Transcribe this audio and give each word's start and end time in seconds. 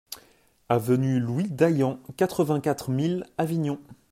Avenue 0.67 1.19
Louis 1.19 1.47
Daillant, 1.51 1.99
quatre-vingt-quatre 2.17 2.89
mille 2.89 3.23
Avignon 3.37 3.77